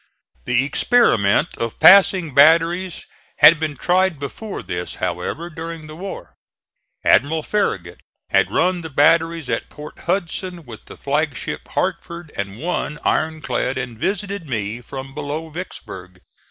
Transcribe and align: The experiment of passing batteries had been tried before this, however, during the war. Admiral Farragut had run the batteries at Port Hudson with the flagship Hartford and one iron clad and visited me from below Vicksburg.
The 0.45 0.65
experiment 0.65 1.49
of 1.59 1.79
passing 1.79 2.33
batteries 2.33 3.05
had 3.35 3.59
been 3.59 3.75
tried 3.77 4.17
before 4.17 4.63
this, 4.63 4.95
however, 4.95 5.47
during 5.51 5.85
the 5.85 5.95
war. 5.95 6.33
Admiral 7.03 7.43
Farragut 7.43 7.99
had 8.31 8.49
run 8.49 8.81
the 8.81 8.89
batteries 8.89 9.47
at 9.47 9.69
Port 9.69 9.99
Hudson 10.09 10.65
with 10.65 10.85
the 10.85 10.97
flagship 10.97 11.67
Hartford 11.67 12.31
and 12.35 12.57
one 12.57 12.97
iron 13.05 13.41
clad 13.41 13.77
and 13.77 13.95
visited 13.95 14.49
me 14.49 14.81
from 14.81 15.13
below 15.13 15.51
Vicksburg. 15.51 16.19